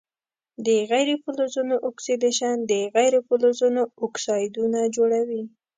[0.65, 5.43] د غیر فلزونو اکسیدیشن د غیر فلزونو اکسایدونه جوړوي.